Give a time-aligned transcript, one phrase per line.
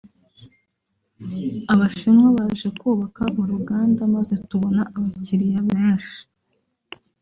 [1.73, 6.17] Abashinwa baje kubaka uruganda maze tubona abakiliya benshi